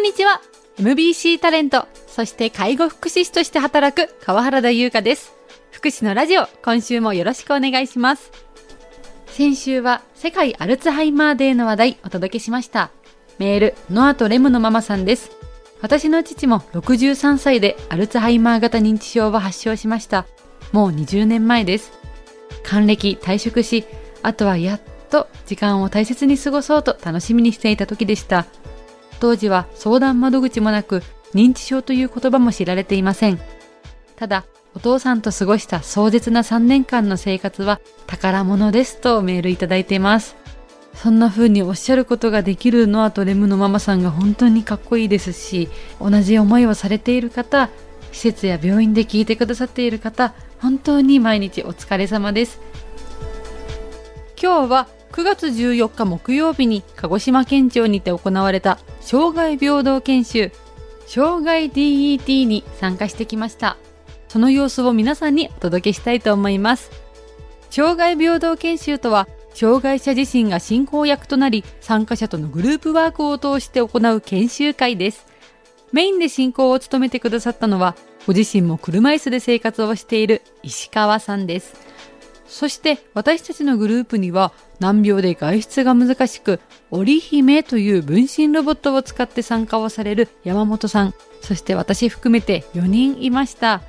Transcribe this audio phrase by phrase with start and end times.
[0.00, 0.40] んにちは。
[0.78, 5.34] MBC タレントそして介護福祉士として働く川原田優香です。
[5.70, 8.32] 福祉のラジオ今週もよろしくお願いします。
[9.26, 12.90] 先週は世界アルツハイマーデーの話題お届けしました。
[13.38, 15.32] メールノアとレムのママさんです。
[15.82, 20.26] 私の父も63歳でアルツハイマー型認知症を発症しました。
[20.72, 21.92] もう20年前です。
[22.62, 23.84] 還暦退職し
[24.22, 24.80] あとはやっ
[25.10, 28.46] と時間を大切に過ごそうと楽しみにしていた時でした。
[29.20, 31.02] 当時は相談窓口もなく
[31.34, 33.38] 認知症という言葉も知られていません。
[34.16, 40.36] ただお父さんと過ごした壮絶な3年間の生活は宝物ですとメールいただいています。
[40.94, 45.68] そんな風におっしゃることができるノアとレムのママさんが本当にかっこいいですし
[46.00, 47.70] 同じ思いをされている方
[48.10, 52.60] 施設や病院で聞いてくださっている方本当に毎日お疲れ様です。
[54.40, 60.52] 今日は9月14日木曜日に鹿児島県庁にて行われた障害平等研修
[61.06, 63.76] 障害 DET に参加してきました。
[64.28, 66.92] その様子を皆さんにお届けしたいと思います。
[67.70, 75.26] 障害平等研修とは障害者自身が進行役となり参加者とのグループワークを通して行う研修会です。
[75.92, 81.74] メインで進行を務めてくださったのはご自身も車椅子で生活をしている石川さんです。
[82.50, 86.58] そして私たちのグループには難病で外出が難しく、
[86.90, 93.82] 織姫という分身ロボットを使って参加をされる山本さん、そして私含めて4人いました。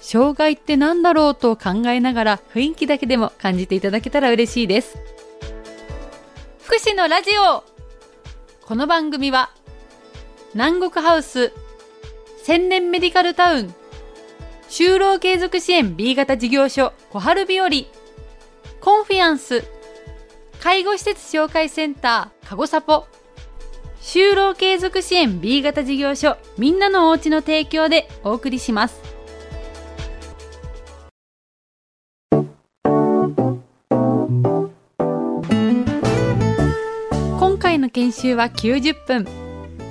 [0.00, 4.96] 障害って何だろうと考えながら雰囲気だけでも感じていただけたら嬉しいです。
[6.62, 7.64] 福祉のラジオ
[8.64, 9.50] この番組は
[10.54, 11.52] 南国ハウス
[12.44, 13.74] 千年メディカルタウン
[14.78, 17.68] 就労継続支援 B 型事業所小春日和
[18.78, 19.64] コンフィアンス
[20.60, 23.04] 介護施設紹介センター、かごさぽ。
[24.00, 29.00] 就労継続支援 B 型事業所、みんなのおうちの提供でお送りします。
[37.40, 39.26] 今回の研修は90分。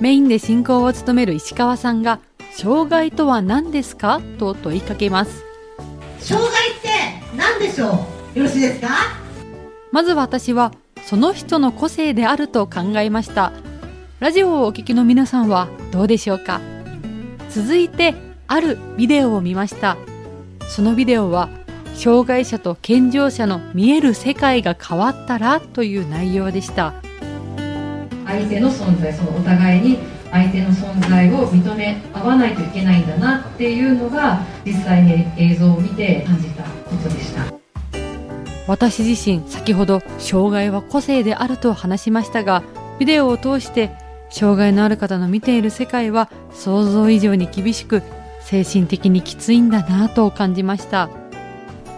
[0.00, 2.20] メインで進行を務める石川さんが、
[2.60, 4.20] 障害とは何ですか？
[4.36, 5.44] と問いかけます。
[6.18, 8.04] 障害って何でしょ
[8.34, 8.38] う？
[8.40, 8.88] よろしいですか？
[9.92, 10.72] まず私は
[11.04, 13.52] その人の個性であると考えました。
[14.18, 16.60] ラジオをお聞きの皆さんはどうでしょうか？
[17.48, 18.16] 続いて
[18.48, 19.96] あるビデオを見ました。
[20.68, 21.48] そのビデオは
[21.94, 25.60] 障害者と健常者の見える世界が変わったら？
[25.60, 26.92] という内容でした。
[28.26, 37.52] 相手の存在そのお互いに相手の存在を認め合わないといけないんだなっていうのが実際に映像を見て感じたことでした。
[38.66, 42.62] 私自身先ほど障害は個性であると話しましたが
[42.98, 43.90] ビデオを通して
[44.28, 48.02] 障害のある方の見ている世界は想像以上に厳しく
[48.42, 51.08] 精神的にきついんだなと感じました。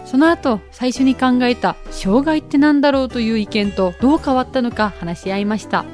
[0.05, 5.85] その後最初に考えた障害って何だろうという意見とどう変わったのか話し合いました。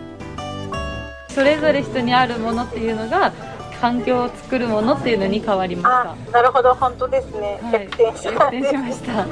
[1.37, 3.31] それぞれ人にあるものっていうのが
[3.79, 6.31] 環境を作るものっていうのに変わりました。
[6.31, 6.73] なるほど。
[6.73, 9.23] 本当ですね、はい、逆転しました。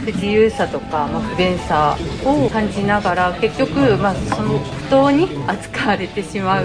[0.00, 6.64] 不 自由さとか、まあ、不便さを感じながら結局、まあ、その不当に扱われてしまう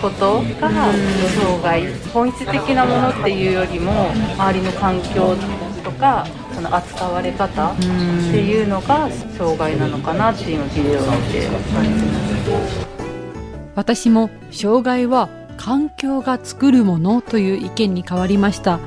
[0.00, 5.34] ことが障害本質的なものっていうよりも周りの環境
[5.82, 12.97] とかその扱われ方っていうのが障害なのかなっていうのをビデオを見て感じます
[13.78, 18.80] 私も障害は環境が作るものという意見に変わりました。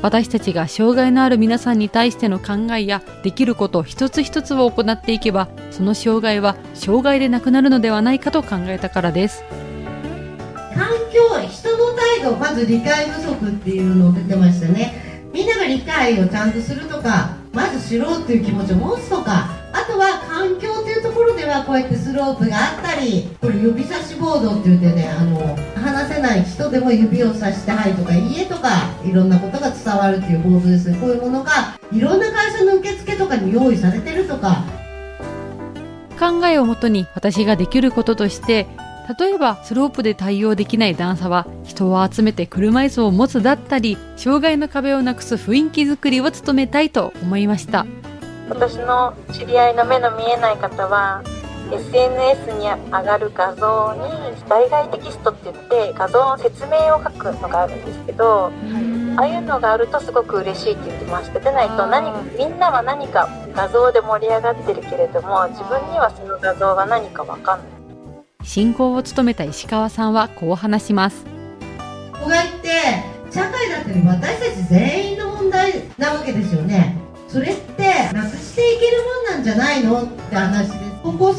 [0.00, 9.42] 私たちが障害のある皆さんに対しての考えやできること一つ一つを行っていけばその障害は障害でなくなるのではないかと考えたからです。
[10.72, 15.30] 環境人の態度まず理解不足っていうのを出てましたね。
[15.32, 21.21] みんなが理解をちゃんとするとかまず知ろうっていう気持ちを持つとかあとは環境というところ
[21.52, 28.70] はこうやってスロープがあったりこれ指差しボードって言ってねあの話せない人でも指をさして「はい」とか「いいえ」とか
[29.04, 30.98] いろんなことが伝わるっていうボードですね。
[31.00, 34.64] こういうものがいろんな会社の受付とかに用意されてるとか。
[36.18, 38.68] 考えをもとに私ができることとして
[39.18, 47.86] 例えばスロープで対応できない段差は人を集めて車椅子を持つだったり障害の壁をなくす雰囲気づくりを努めたいと思いました。
[48.48, 51.22] 私の知り合いの目の見えない方は
[51.72, 54.00] SNS に上がる画像に
[54.48, 58.52] 代替テキストって言って画像の説明を書くのがあるんですけど、
[59.16, 67.68] ああいうのがあるとすごく嬉しいって言ってましたでないと何みんなは何か画像で盛り上がってるけれども自分にはその画像が何か分かんない。
[68.44, 71.24] 進行を務めた石川さんはこう話します。
[72.12, 72.68] 障害って
[73.30, 76.96] 社会だって私たち全員の問題なわけですよね。
[77.28, 78.98] それってなくしていける
[79.30, 80.02] もんなんじゃないの？
[80.02, 80.70] って話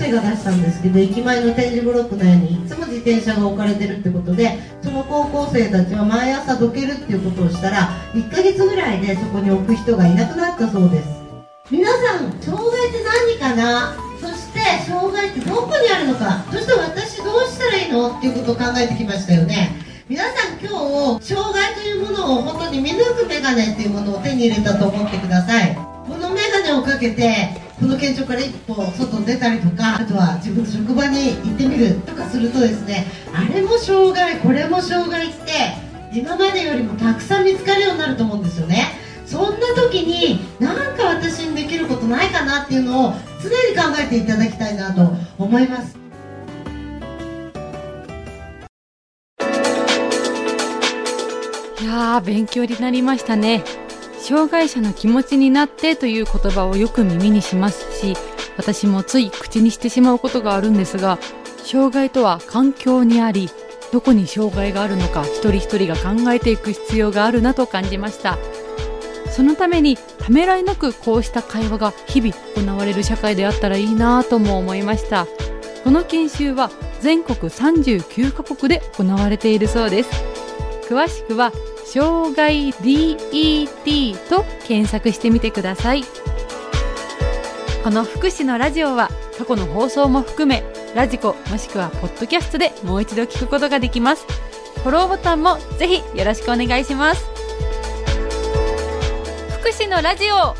[0.03, 11.09] 生が出したんですけど駅前の展示ブロックのようにいつも自転車が置かれてるってことでその高校生たちは毎朝どけるっていうことをしたら1ヶ月ぐらいでそこに置く人がいなくなったそうです。
[11.71, 13.03] 皆さん障害って
[13.39, 13.95] 何かな？
[14.19, 16.43] そして障害ってどこにあるのか？
[16.51, 18.17] そして私どうしたらいいの？
[18.17, 19.71] っていうことを考えてきましたよね。
[20.09, 20.67] 皆さん今
[21.19, 25.73] 日障害というものを本当に見抜くメガネっていうものを手に入れたと思ってください。
[25.75, 35.41] このメガネをかけてこの県庁から一歩外に出たりとかあとは自分の職場に行ってみるとかするとですねあれも障害これも障害って
[36.13, 39.01] 今までよりもたくさん見つかるようになると思うんですよね。
[39.25, 45.97] そんな時に何か私にできることないかなっていうのを常に考えていただきたいなと思います。
[51.81, 53.63] いやー勉強になりましたね。
[54.23, 58.15] 障害者の気持ちになってという言葉をよく耳にしますし
[58.55, 61.19] 私もつい口にしてしまうことがあるんですが
[61.65, 63.49] 障害とは環境にあり
[63.91, 68.39] どこに障害があるのか一人一人が考えていく必要があるなと感じました。
[69.29, 75.27] そのためにためらいなくこうした会話が日々行われる社会であったらいいなとも思いました。
[75.83, 76.71] この研修は
[77.01, 80.09] 全国39カ国で行われているそうです。
[80.87, 81.51] 詳しくは
[81.93, 86.03] 障害 DET と検索してみてください。
[87.83, 90.63] この福祉のラジオは過去の放送も含め
[90.95, 94.25] ラジコもしくはポッドキャストでもう一度聞くことができます。
[94.81, 97.23] フォローボタンもぜひよろしくお願いします。
[99.59, 100.55] 福祉のラジオ。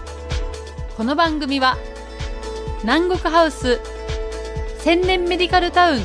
[0.95, 1.79] この番組は
[2.83, 3.79] 南国ハウス
[4.77, 6.01] 千年メディカルタウン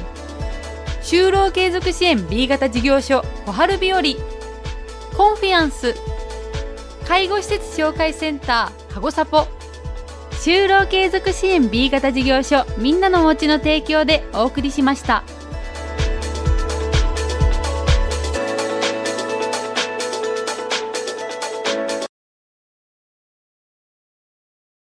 [1.03, 4.03] 就労継続支援 B 型事業所小春日和
[5.17, 5.95] コンフィアンス
[7.07, 9.47] 介護施設紹介センターかごサポ
[10.33, 15.25] 就労継続支援 B 型事業所みんなのおうちの提供でお送りしました。